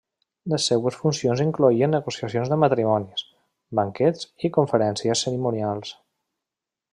Les 0.51 0.63
seues 0.69 0.95
funcions 1.01 1.43
incloïen 1.43 1.93
negociacions 1.95 2.51
de 2.53 2.57
matrimonis, 2.63 3.27
banquets 3.81 4.27
i 4.49 4.55
conferències 4.57 5.25
cerimonials. 5.27 5.95